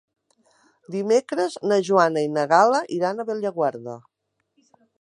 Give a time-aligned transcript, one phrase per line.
[0.95, 3.99] Dimecres na Joana i na Gal·la iran a Bellaguarda.